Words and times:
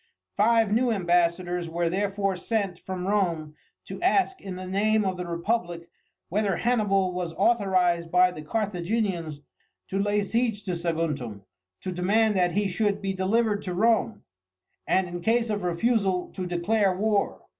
Five 0.35 0.71
new 0.73 0.91
ambassadors 0.91 1.69
were 1.69 1.87
therefore 1.87 2.35
sent 2.35 2.79
from 2.79 3.05
Rome 3.07 3.53
to 3.85 4.01
ask 4.01 4.41
in 4.41 4.55
the 4.55 4.65
name 4.65 5.05
of 5.05 5.15
the 5.15 5.27
republic 5.27 5.91
whether 6.27 6.55
Hannibal 6.55 7.13
was 7.13 7.33
authorized 7.33 8.09
by 8.09 8.31
the 8.31 8.41
Carthaginians 8.41 9.41
to 9.89 9.99
lay 10.01 10.23
siege 10.23 10.63
to 10.63 10.71
Saguntum, 10.75 11.43
to 11.81 11.91
demand 11.91 12.35
that 12.35 12.53
he 12.53 12.67
should 12.67 12.99
be 12.99 13.13
delivered 13.13 13.61
to 13.61 13.75
Rome, 13.75 14.23
and, 14.87 15.07
in 15.07 15.21
case 15.21 15.51
of 15.51 15.61
refusal, 15.61 16.31
to 16.33 16.47
declare 16.47 16.97
war. 16.97 17.41